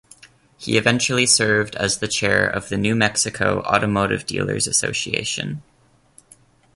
[0.57, 5.61] He eventually served as the chair of the New Mexico Automobile Dealers Association.